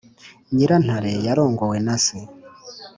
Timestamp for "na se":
1.85-2.17